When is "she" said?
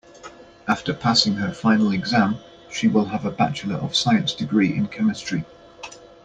2.71-2.87